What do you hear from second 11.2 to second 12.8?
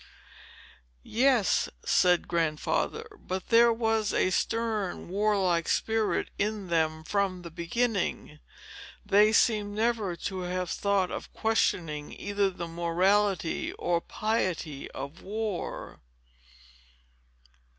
questioning either the